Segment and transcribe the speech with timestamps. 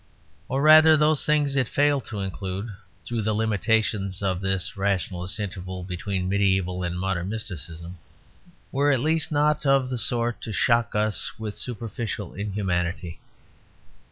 [0.49, 2.69] Or rather those things it failed to include,
[3.03, 7.99] through the limitations of this rationalist interval between mediæval and modern mysticism,
[8.71, 13.19] were at least not of the sort to shock us with superficial inhumanity.